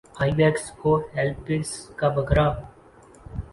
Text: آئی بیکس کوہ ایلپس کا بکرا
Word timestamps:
آئی 0.21 0.31
بیکس 0.37 0.65
کوہ 0.79 0.99
ایلپس 1.17 1.69
کا 1.99 2.07
بکرا 2.15 2.47